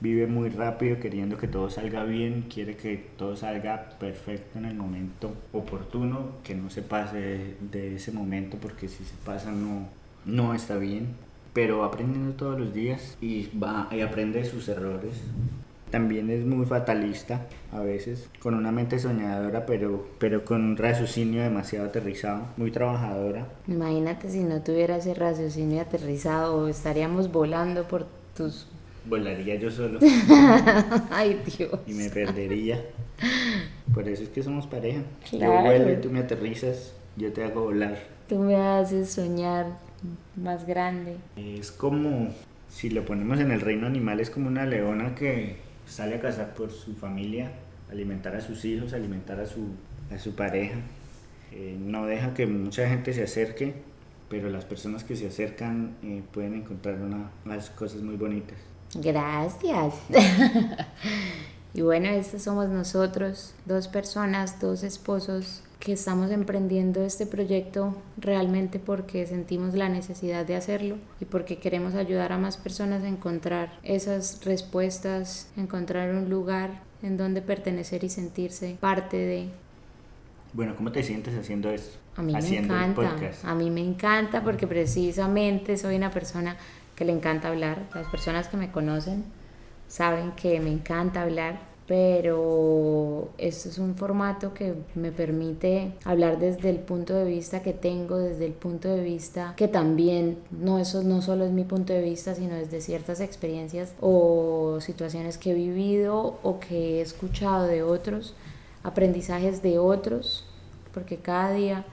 vive 0.01 0.27
muy 0.27 0.49
rápido 0.49 0.99
queriendo 0.99 1.37
que 1.37 1.47
todo 1.47 1.69
salga 1.69 2.03
bien, 2.03 2.45
quiere 2.53 2.75
que 2.75 2.97
todo 3.17 3.37
salga 3.37 3.91
perfecto 3.99 4.59
en 4.59 4.65
el 4.65 4.75
momento 4.75 5.33
oportuno, 5.53 6.31
que 6.43 6.55
no 6.55 6.69
se 6.69 6.81
pase 6.81 7.55
de 7.59 7.95
ese 7.95 8.11
momento 8.11 8.57
porque 8.61 8.87
si 8.87 9.05
se 9.05 9.15
pasa 9.25 9.51
no, 9.51 9.87
no 10.25 10.53
está 10.53 10.77
bien. 10.77 11.07
Pero 11.53 11.83
aprendiendo 11.83 12.33
todos 12.33 12.59
los 12.59 12.73
días 12.73 13.17
y 13.21 13.49
va 13.57 13.89
y 13.91 14.01
aprende 14.01 14.45
sus 14.45 14.69
errores 14.69 15.13
también 15.89 16.29
es 16.29 16.45
muy 16.45 16.65
fatalista 16.65 17.47
a 17.71 17.79
veces, 17.79 18.29
con 18.39 18.53
una 18.53 18.71
mente 18.71 18.99
soñadora, 18.99 19.65
pero, 19.65 20.07
pero 20.19 20.45
con 20.45 20.63
un 20.63 20.77
raciocinio 20.77 21.41
demasiado 21.41 21.87
aterrizado, 21.87 22.43
muy 22.57 22.71
trabajadora. 22.71 23.47
Imagínate 23.67 24.29
si 24.29 24.43
no 24.43 24.61
tuviera 24.61 24.97
ese 24.97 25.13
raciocinio 25.13 25.81
aterrizado, 25.81 26.67
estaríamos 26.67 27.31
volando 27.31 27.87
por 27.87 28.05
tus... 28.35 28.67
Volaría 29.05 29.55
yo 29.55 29.71
solo. 29.71 29.99
Ay, 31.09 31.41
Dios. 31.57 31.79
Y 31.87 31.93
me 31.93 32.09
perdería. 32.09 32.79
Por 33.93 34.07
eso 34.07 34.23
es 34.23 34.29
que 34.29 34.43
somos 34.43 34.67
pareja. 34.67 35.01
Yo 35.31 35.61
vuelo 35.61 35.91
y 35.91 35.97
tú 35.97 36.11
me 36.11 36.19
aterrizas, 36.19 36.93
yo 37.15 37.31
te 37.33 37.43
hago 37.43 37.63
volar. 37.63 37.97
Tú 38.27 38.37
me 38.39 38.55
haces 38.55 39.11
soñar 39.11 39.67
más 40.35 40.67
grande. 40.67 41.17
Es 41.35 41.71
como, 41.71 42.29
si 42.69 42.89
lo 42.89 43.05
ponemos 43.05 43.39
en 43.39 43.51
el 43.51 43.61
reino 43.61 43.87
animal, 43.87 44.19
es 44.19 44.29
como 44.29 44.47
una 44.47 44.65
leona 44.65 45.15
que 45.15 45.68
sale 45.89 46.15
a 46.15 46.19
cazar 46.19 46.53
por 46.53 46.71
su 46.71 46.93
familia, 46.95 47.51
alimentar 47.91 48.35
a 48.35 48.41
sus 48.41 48.63
hijos, 48.65 48.93
alimentar 48.93 49.39
a 49.39 49.45
su, 49.45 49.67
a 50.13 50.19
su 50.19 50.35
pareja. 50.35 50.79
Eh, 51.51 51.77
no 51.79 52.05
deja 52.05 52.33
que 52.33 52.45
mucha 52.45 52.87
gente 52.87 53.13
se 53.13 53.23
acerque, 53.23 53.73
pero 54.29 54.49
las 54.49 54.65
personas 54.65 55.03
que 55.03 55.15
se 55.15 55.27
acercan 55.27 55.95
eh, 56.03 56.21
pueden 56.31 56.53
encontrar 56.53 56.97
unas 57.45 57.69
cosas 57.71 58.01
muy 58.01 58.15
bonitas. 58.15 58.57
Gracias. 58.95 59.95
y 61.73 61.81
bueno, 61.81 62.07
estos 62.09 62.43
somos 62.43 62.69
nosotros, 62.69 63.55
dos 63.65 63.87
personas, 63.87 64.59
dos 64.59 64.83
esposos 64.83 65.63
que 65.79 65.93
estamos 65.93 66.29
emprendiendo 66.31 67.03
este 67.03 67.25
proyecto 67.25 67.95
realmente 68.17 68.79
porque 68.79 69.25
sentimos 69.25 69.73
la 69.73 69.87
necesidad 69.87 70.45
de 70.45 70.55
hacerlo 70.55 70.97
y 71.21 71.25
porque 71.25 71.57
queremos 71.57 71.95
ayudar 71.95 72.33
a 72.33 72.37
más 72.37 72.57
personas 72.57 73.03
a 73.03 73.07
encontrar 73.07 73.71
esas 73.83 74.43
respuestas, 74.43 75.49
encontrar 75.55 76.13
un 76.13 76.29
lugar 76.29 76.81
en 77.01 77.15
donde 77.15 77.41
pertenecer 77.41 78.03
y 78.03 78.09
sentirse 78.09 78.77
parte 78.81 79.17
de. 79.17 79.49
Bueno, 80.51 80.75
¿cómo 80.75 80.91
te 80.91 81.01
sientes 81.01 81.33
haciendo 81.37 81.69
esto? 81.69 81.97
A 82.17 82.23
mí 82.23 82.33
me 82.33 82.57
encanta. 82.57 83.15
A 83.43 83.55
mí 83.55 83.69
me 83.69 83.81
encanta 83.81 84.43
porque 84.43 84.67
precisamente 84.67 85.77
soy 85.77 85.95
una 85.95 86.11
persona 86.11 86.57
que 86.95 87.05
le 87.05 87.13
encanta 87.13 87.47
hablar. 87.47 87.83
Las 87.95 88.07
personas 88.07 88.49
que 88.49 88.57
me 88.57 88.69
conocen 88.69 89.23
saben 89.87 90.33
que 90.33 90.59
me 90.59 90.69
encanta 90.69 91.21
hablar 91.21 91.68
pero 91.89 93.29
esto 93.39 93.67
es 93.67 93.79
un 93.79 93.95
formato 93.95 94.53
que 94.53 94.75
me 94.93 95.11
permite 95.11 95.93
hablar 96.05 96.37
desde 96.37 96.69
el 96.69 96.77
punto 96.77 97.15
de 97.15 97.25
vista 97.25 97.63
que 97.63 97.73
tengo, 97.73 98.19
desde 98.19 98.45
el 98.45 98.51
punto 98.51 98.89
de 98.89 99.03
vista 99.03 99.55
que 99.57 99.67
también 99.67 100.37
no 100.51 100.77
eso 100.77 101.01
no 101.01 101.23
solo 101.23 101.45
es 101.45 101.51
mi 101.51 101.63
punto 101.63 101.91
de 101.91 102.03
vista, 102.03 102.35
sino 102.35 102.53
desde 102.53 102.81
ciertas 102.81 103.21
experiencias 103.21 103.95
o 104.01 104.77
situaciones 104.81 105.39
que 105.39 105.49
he 105.49 105.53
vivido 105.55 106.37
o 106.43 106.59
que 106.59 106.99
he 106.99 107.01
escuchado 107.01 107.65
de 107.65 107.81
otros, 107.81 108.35
aprendizajes 108.83 109.63
de 109.63 109.79
otros, 109.79 110.45
porque 110.93 111.17
cada 111.17 111.53
día 111.53 111.85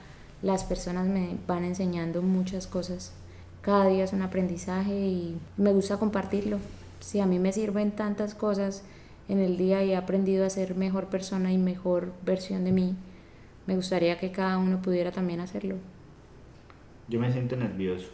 las 0.43 0.63
personas 0.63 1.07
me 1.07 1.37
van 1.47 1.65
enseñando 1.65 2.21
muchas 2.21 2.67
cosas. 2.67 3.13
Cada 3.63 3.87
día 3.87 4.03
es 4.03 4.13
un 4.13 4.21
aprendizaje 4.21 4.93
y 4.93 5.39
me 5.57 5.73
gusta 5.73 5.97
compartirlo. 5.97 6.59
Si 6.99 7.19
a 7.19 7.25
mí 7.25 7.39
me 7.39 7.51
sirven 7.51 7.89
tantas 7.89 8.35
cosas, 8.35 8.83
en 9.29 9.39
el 9.39 9.57
día 9.57 9.83
y 9.83 9.91
he 9.91 9.95
aprendido 9.95 10.45
a 10.45 10.49
ser 10.49 10.75
mejor 10.75 11.07
persona 11.07 11.51
y 11.51 11.57
mejor 11.57 12.13
versión 12.25 12.63
de 12.63 12.71
mí, 12.71 12.95
me 13.65 13.75
gustaría 13.75 14.17
que 14.17 14.31
cada 14.31 14.57
uno 14.57 14.81
pudiera 14.81 15.11
también 15.11 15.41
hacerlo. 15.41 15.75
Yo 17.09 17.19
me 17.19 17.31
siento 17.31 17.55
nervioso. 17.55 18.07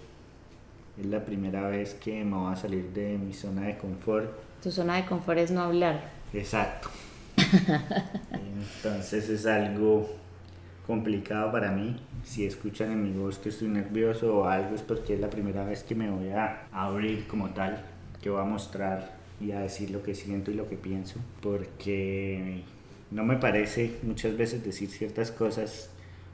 Es 0.99 1.05
la 1.05 1.23
primera 1.25 1.67
vez 1.67 1.95
que 1.95 2.23
me 2.23 2.35
voy 2.35 2.53
a 2.53 2.55
salir 2.55 2.91
de 2.93 3.17
mi 3.17 3.33
zona 3.33 3.63
de 3.63 3.77
confort. 3.77 4.31
Tu 4.61 4.71
zona 4.71 4.95
de 4.97 5.05
confort 5.05 5.39
es 5.39 5.51
no 5.51 5.61
hablar. 5.61 6.11
Exacto. 6.33 6.89
Entonces 8.33 9.29
es 9.29 9.45
algo 9.45 10.09
complicado 10.85 11.51
para 11.51 11.71
mí. 11.71 11.99
Si 12.23 12.45
escuchan 12.45 12.91
en 12.91 13.03
mi 13.03 13.11
voz 13.11 13.37
que 13.37 13.49
estoy 13.49 13.67
nervioso 13.67 14.37
o 14.37 14.45
algo 14.45 14.75
es 14.75 14.81
porque 14.81 15.15
es 15.15 15.19
la 15.19 15.29
primera 15.29 15.63
vez 15.63 15.83
que 15.83 15.95
me 15.95 16.09
voy 16.09 16.29
a 16.29 16.67
abrir 16.71 17.27
como 17.27 17.49
tal, 17.49 17.83
que 18.21 18.29
voy 18.29 18.41
a 18.41 18.45
mostrar 18.45 19.22
y 19.43 19.51
a 19.51 19.59
decir 19.59 19.91
lo 19.91 20.03
que 20.03 20.15
siento 20.15 20.51
y 20.51 20.53
lo 20.53 20.69
que 20.69 20.77
pienso, 20.77 21.19
porque 21.41 22.63
no 23.11 23.23
me 23.23 23.37
parece 23.37 23.97
muchas 24.03 24.37
veces 24.37 24.63
decir 24.63 24.89
ciertas 24.89 25.31
cosas 25.31 25.89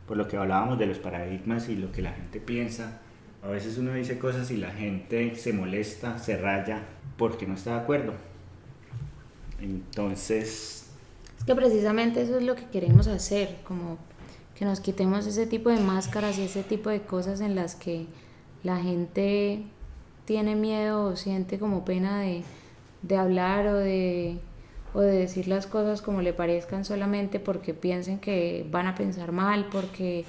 por 0.08 0.18
lo 0.18 0.28
que 0.28 0.38
hablábamos 0.38 0.80
de 0.80 0.86
los 0.86 0.98
paradigmas 1.00 1.70
y 1.70 1.75
lo 1.75 1.92
que 1.92 2.01
la 2.01 2.13
gente 2.13 2.39
piensa. 2.39 3.01
A 3.44 3.48
veces 3.48 3.78
uno 3.78 3.94
dice 3.94 4.18
cosas 4.20 4.51
y 4.51 4.58
la 4.58 4.72
gente 4.72 5.36
se 5.36 5.54
molesta, 5.54 6.20
se 6.20 6.38
raya 6.38 6.84
porque 7.18 7.48
no 7.48 7.56
está 7.56 7.75
de 7.75 7.82
acuerdo. 7.82 8.13
Entonces... 9.62 10.88
Es 11.38 11.46
que 11.46 11.56
precisamente 11.56 12.22
eso 12.22 12.38
es 12.38 12.44
lo 12.44 12.56
que 12.56 12.66
queremos 12.66 13.08
hacer, 13.08 13.58
como 13.63 13.98
que 14.56 14.66
nos 14.66 14.82
quitemos 14.82 15.25
ese 15.25 15.48
tipo 15.48 15.70
de 15.70 15.80
máscaras 15.80 16.38
y 16.38 16.44
ese 16.44 16.63
tipo 16.63 16.89
de 16.89 17.01
cosas 17.01 17.39
en 17.39 17.56
las 17.56 17.75
que 17.75 18.08
la 18.63 18.78
gente 18.78 19.63
tiene 20.25 20.56
miedo 20.56 21.06
o 21.06 21.16
siente 21.16 21.60
como 21.60 21.86
pena 21.86 22.20
de, 22.20 22.44
de 23.01 23.18
hablar 23.18 23.68
o 23.68 23.75
de, 23.75 24.38
o 24.94 25.01
de 25.01 25.12
decir 25.12 25.48
las 25.48 25.68
cosas 25.68 26.01
como 26.01 26.22
le 26.22 26.34
parezcan 26.34 26.86
solamente 26.86 27.39
porque 27.39 27.74
piensen 27.74 28.20
que 28.20 28.65
van 28.70 28.88
a 28.88 28.96
pensar 28.96 29.32
mal, 29.32 29.68
porque 29.72 30.25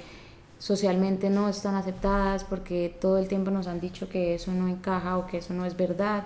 socialmente 0.58 1.30
no 1.30 1.48
están 1.48 1.74
aceptadas, 1.74 2.44
porque 2.44 2.94
todo 3.00 3.18
el 3.18 3.28
tiempo 3.28 3.50
nos 3.50 3.66
han 3.66 3.80
dicho 3.80 4.08
que 4.08 4.34
eso 4.34 4.52
no 4.52 4.68
encaja 4.68 5.18
o 5.18 5.26
que 5.26 5.38
eso 5.38 5.54
no 5.54 5.64
es 5.64 5.76
verdad. 5.76 6.24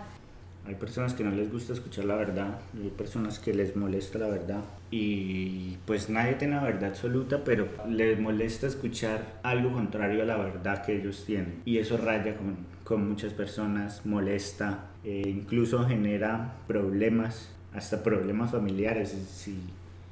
Hay 0.66 0.76
personas 0.76 1.12
que 1.12 1.22
no 1.22 1.30
les 1.30 1.52
gusta 1.52 1.74
escuchar 1.74 2.06
la 2.06 2.16
verdad, 2.16 2.58
hay 2.74 2.88
personas 2.88 3.38
que 3.38 3.52
les 3.52 3.76
molesta 3.76 4.18
la 4.18 4.28
verdad 4.28 4.64
y 4.90 5.76
pues 5.84 6.08
nadie 6.08 6.34
tiene 6.34 6.56
la 6.56 6.64
verdad 6.64 6.88
absoluta, 6.88 7.44
pero 7.44 7.68
les 7.86 8.18
molesta 8.18 8.66
escuchar 8.66 9.40
algo 9.42 9.72
contrario 9.72 10.22
a 10.22 10.24
la 10.24 10.38
verdad 10.38 10.82
que 10.82 10.96
ellos 10.96 11.24
tienen 11.26 11.60
y 11.66 11.76
eso 11.78 11.98
raya 11.98 12.34
con, 12.36 12.56
con 12.82 13.06
muchas 13.06 13.34
personas, 13.34 14.06
molesta, 14.06 14.86
e 15.04 15.28
incluso 15.28 15.84
genera 15.87 16.56
problemas, 16.66 17.50
hasta 17.73 18.02
problemas 18.02 18.50
familiares. 18.50 19.11
Si, 19.11 19.58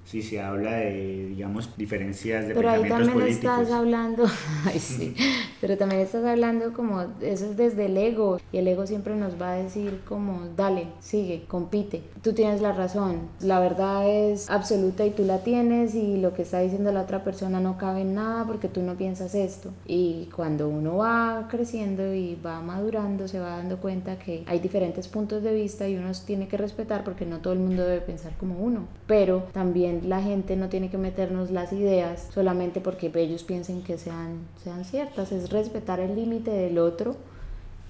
si 0.04 0.22
se 0.22 0.40
habla 0.40 0.72
de, 0.72 1.26
digamos, 1.28 1.76
diferencias 1.76 2.48
de 2.48 2.54
pero 2.54 2.70
ahí 2.70 2.88
también 2.88 3.12
políticos. 3.12 3.60
estás 3.60 3.70
hablando, 3.70 4.24
ay, 4.66 4.78
sí, 4.78 5.14
pero 5.60 5.76
también 5.76 6.00
estás 6.00 6.24
hablando 6.24 6.72
como, 6.72 7.02
eso 7.20 7.46
es 7.46 7.56
desde 7.56 7.86
el 7.86 7.96
ego, 7.96 8.38
y 8.52 8.58
el 8.58 8.68
ego 8.68 8.86
siempre 8.86 9.14
nos 9.16 9.40
va 9.40 9.52
a 9.52 9.54
decir 9.56 10.00
como, 10.08 10.48
dale, 10.56 10.88
sigue, 11.00 11.44
compite, 11.46 12.02
tú 12.22 12.32
tienes 12.32 12.60
la 12.60 12.72
razón, 12.72 13.20
la 13.40 13.60
verdad 13.60 14.08
es 14.08 14.50
absoluta 14.50 15.06
y 15.06 15.10
tú 15.10 15.24
la 15.24 15.38
tienes, 15.38 15.94
y 15.94 16.16
lo 16.18 16.34
que 16.34 16.42
está 16.42 16.60
diciendo 16.60 16.92
la 16.92 17.02
otra 17.02 17.24
persona 17.24 17.60
no 17.60 17.78
cabe 17.78 18.02
en 18.02 18.14
nada 18.14 18.44
porque 18.46 18.68
tú 18.68 18.82
no 18.82 18.94
piensas 18.94 19.34
esto. 19.34 19.70
Y 19.86 20.28
cuando 20.34 20.68
uno 20.68 20.98
va 20.98 21.46
creciendo 21.50 22.14
y 22.14 22.36
va 22.44 22.60
madurando, 22.60 23.28
se 23.28 23.38
va 23.40 23.56
dando 23.56 23.78
cuenta 23.78 24.18
que 24.18 24.44
hay 24.46 24.58
diferentes 24.58 25.08
puntos 25.08 25.42
de 25.42 25.54
vista 25.54 25.88
y 25.88 25.96
uno 25.96 26.10
tiene 26.26 26.48
que 26.48 26.56
respetar 26.56 27.04
porque 27.04 27.26
no 27.26 27.38
todo 27.38 27.52
el 27.52 27.58
mundo 27.58 27.84
debe 27.84 28.00
pensar 28.00 28.32
como 28.38 28.58
uno, 28.58 28.86
pero 29.06 29.46
también 29.92 30.08
la 30.08 30.22
gente 30.22 30.56
no 30.56 30.68
tiene 30.68 30.90
que 30.90 30.98
meternos 30.98 31.50
las 31.50 31.72
ideas 31.72 32.28
solamente 32.32 32.80
porque 32.80 33.10
ellos 33.14 33.42
piensen 33.44 33.82
que 33.82 33.98
sean, 33.98 34.38
sean 34.62 34.84
ciertas, 34.84 35.32
es 35.32 35.50
respetar 35.50 36.00
el 36.00 36.14
límite 36.14 36.50
del 36.50 36.78
otro 36.78 37.16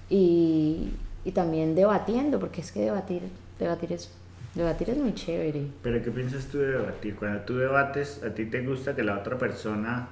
y, 0.09 0.89
y, 1.25 1.31
también 1.31 1.75
debatiendo, 1.75 2.39
porque 2.39 2.61
es 2.61 2.71
que 2.71 2.81
debatir, 2.81 3.21
debatir 3.59 3.93
es 3.93 4.11
Debatir 4.55 4.91
es 4.91 4.97
muy 4.97 5.15
chévere. 5.15 5.65
Pero 5.81 6.03
¿qué 6.03 6.11
piensas 6.11 6.45
tú 6.45 6.59
de 6.59 6.73
debatir? 6.73 7.15
Cuando 7.15 7.39
tú 7.39 7.55
debates, 7.57 8.21
¿a 8.23 8.35
ti 8.35 8.45
te 8.45 8.61
gusta 8.61 8.95
que 8.95 9.01
la 9.01 9.17
otra 9.17 9.35
persona 9.35 10.07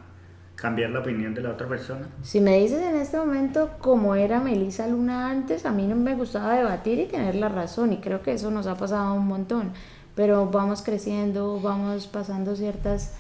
cambiar 0.56 0.90
la 0.90 1.00
opinión 1.00 1.36
de 1.36 1.42
la 1.42 1.52
otra 1.52 1.68
persona? 1.68 2.08
Si 2.24 2.42
me 2.42 2.58
dices 2.58 2.82
en 2.82 2.96
este 2.96 3.18
momento 3.18 3.70
cómo 3.78 4.16
era 4.16 4.40
Melissa 4.40 4.88
Luna 4.88 5.30
antes, 5.30 5.68
a 5.68 5.72
mí 5.72 5.86
no 5.86 5.96
me 5.96 6.16
gustaba 6.16 6.56
debatir 6.56 7.00
y 7.00 7.06
tener 7.06 7.36
la 7.36 7.50
razón 7.50 7.94
y 7.94 7.98
creo 7.98 8.24
que 8.24 8.34
eso 8.34 8.50
nos 8.50 8.66
ha 8.66 8.76
pasado 8.76 9.14
un 9.14 9.28
montón, 9.28 9.74
pero 10.16 10.50
vamos 10.50 10.82
creciendo, 10.82 11.60
vamos 11.62 12.08
pasando 12.08 12.56
ciertas 12.56 13.14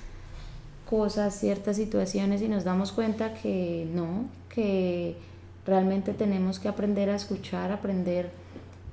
cosas, 0.89 1.39
ciertas 1.39 1.77
situaciones 1.77 2.41
y 2.41 2.47
nos 2.47 2.63
damos 2.63 2.91
cuenta 2.91 3.33
que 3.33 3.87
no, 3.93 4.25
que 4.49 5.17
realmente 5.65 6.13
tenemos 6.13 6.59
que 6.59 6.67
aprender 6.67 7.09
a 7.09 7.15
escuchar, 7.15 7.71
aprender 7.71 8.31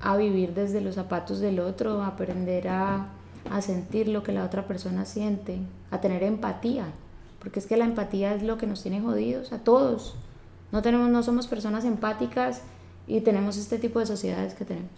a 0.00 0.16
vivir 0.16 0.54
desde 0.54 0.80
los 0.80 0.94
zapatos 0.94 1.40
del 1.40 1.58
otro, 1.58 2.02
aprender 2.02 2.68
a, 2.68 3.08
a 3.50 3.62
sentir 3.62 4.08
lo 4.08 4.22
que 4.22 4.32
la 4.32 4.44
otra 4.44 4.66
persona 4.66 5.04
siente, 5.04 5.58
a 5.90 6.00
tener 6.00 6.22
empatía 6.22 6.86
porque 7.38 7.60
es 7.60 7.66
que 7.66 7.76
la 7.76 7.84
empatía 7.84 8.34
es 8.34 8.42
lo 8.42 8.58
que 8.58 8.66
nos 8.66 8.82
tiene 8.82 9.00
jodidos 9.00 9.52
a 9.52 9.58
todos. 9.58 10.14
No, 10.72 10.82
tenemos, 10.82 11.08
no 11.08 11.22
somos 11.22 11.46
personas 11.46 11.84
empáticas 11.84 12.62
y 13.06 13.20
tenemos 13.20 13.56
este 13.56 13.78
tipo 13.78 14.00
de 14.00 14.06
sociedades 14.06 14.54
que 14.54 14.64
tenemos. 14.64 14.90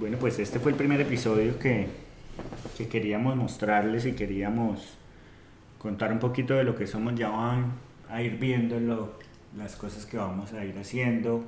Bueno, 0.00 0.16
pues 0.16 0.38
este 0.38 0.58
fue 0.58 0.72
el 0.72 0.78
primer 0.78 0.98
episodio 1.02 1.58
que, 1.58 1.86
que 2.78 2.88
queríamos 2.88 3.36
mostrarles 3.36 4.06
y 4.06 4.12
queríamos 4.12 4.94
contar 5.78 6.10
un 6.10 6.18
poquito 6.18 6.54
de 6.54 6.64
lo 6.64 6.74
que 6.74 6.86
somos. 6.86 7.14
Ya 7.16 7.28
van 7.28 7.72
a 8.08 8.22
ir 8.22 8.38
viendo 8.38 8.80
lo, 8.80 9.18
las 9.58 9.76
cosas 9.76 10.06
que 10.06 10.16
vamos 10.16 10.54
a 10.54 10.64
ir 10.64 10.78
haciendo, 10.78 11.44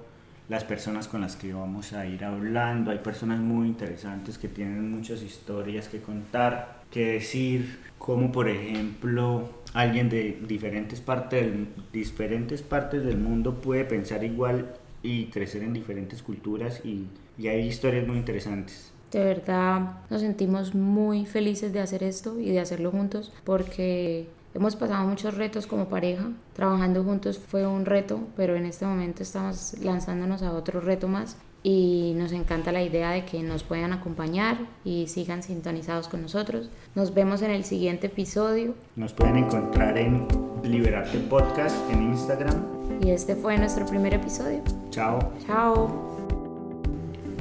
las 0.50 0.64
personas 0.64 1.08
con 1.08 1.22
las 1.22 1.34
que 1.34 1.54
vamos 1.54 1.94
a 1.94 2.04
ir 2.04 2.26
hablando. 2.26 2.90
Hay 2.90 2.98
personas 2.98 3.40
muy 3.40 3.68
interesantes 3.68 4.36
que 4.36 4.48
tienen 4.48 4.90
muchas 4.90 5.22
historias 5.22 5.88
que 5.88 6.02
contar, 6.02 6.82
que 6.90 7.12
decir, 7.12 7.78
como 7.96 8.32
por 8.32 8.50
ejemplo 8.50 9.48
alguien 9.72 10.10
de 10.10 10.42
diferentes 10.46 11.00
partes, 11.00 11.40
del, 11.40 11.68
diferentes 11.90 12.60
partes 12.60 13.02
del 13.02 13.16
mundo 13.16 13.62
puede 13.62 13.86
pensar 13.86 14.22
igual 14.24 14.74
y 15.02 15.26
crecer 15.26 15.62
en 15.62 15.72
diferentes 15.72 16.22
culturas 16.22 16.80
y, 16.84 17.06
y 17.38 17.48
hay 17.48 17.66
historias 17.66 18.06
muy 18.06 18.16
interesantes. 18.16 18.92
De 19.10 19.22
verdad 19.22 19.98
nos 20.08 20.22
sentimos 20.22 20.74
muy 20.74 21.26
felices 21.26 21.72
de 21.72 21.80
hacer 21.80 22.02
esto 22.02 22.38
y 22.38 22.50
de 22.50 22.60
hacerlo 22.60 22.90
juntos 22.90 23.32
porque 23.44 24.26
hemos 24.54 24.76
pasado 24.76 25.06
muchos 25.06 25.36
retos 25.36 25.66
como 25.66 25.88
pareja. 25.88 26.30
Trabajando 26.54 27.04
juntos 27.04 27.38
fue 27.38 27.66
un 27.66 27.84
reto, 27.84 28.20
pero 28.36 28.56
en 28.56 28.64
este 28.64 28.86
momento 28.86 29.22
estamos 29.22 29.74
lanzándonos 29.82 30.42
a 30.42 30.52
otro 30.52 30.80
reto 30.80 31.08
más 31.08 31.36
y 31.62 32.14
nos 32.16 32.32
encanta 32.32 32.72
la 32.72 32.82
idea 32.82 33.10
de 33.10 33.24
que 33.24 33.42
nos 33.42 33.62
puedan 33.62 33.92
acompañar 33.92 34.58
y 34.84 35.06
sigan 35.06 35.42
sintonizados 35.42 36.08
con 36.08 36.22
nosotros. 36.22 36.70
Nos 36.94 37.14
vemos 37.14 37.42
en 37.42 37.52
el 37.52 37.64
siguiente 37.64 38.08
episodio. 38.08 38.74
Nos 38.96 39.12
pueden 39.12 39.36
encontrar 39.36 39.96
en 39.98 40.26
Liberarte 40.64 41.18
Podcast 41.18 41.76
en 41.92 42.02
Instagram. 42.02 42.81
Y 43.04 43.10
este 43.10 43.34
fue 43.34 43.58
nuestro 43.58 43.84
primer 43.84 44.14
episodio. 44.14 44.62
Chao. 44.90 45.32
Chao. 45.44 46.12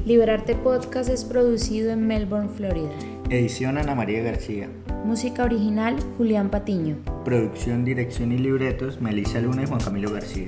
Liberarte 0.06 0.56
Podcast 0.56 1.10
es 1.10 1.24
producido 1.24 1.92
en 1.92 2.08
Melbourne, 2.08 2.50
Florida. 2.50 2.90
Edición 3.30 3.78
Ana 3.78 3.94
María 3.94 4.24
García. 4.24 4.68
Música 5.06 5.44
original 5.44 5.98
Julián 6.18 6.50
Patiño. 6.50 6.96
Producción, 7.24 7.86
dirección 7.86 8.32
y 8.32 8.40
libretos 8.40 9.00
Melissa 9.00 9.40
Luna 9.40 9.64
y 9.64 9.68
Juan 9.68 9.82
Camilo 9.82 10.12
García. 10.12 10.48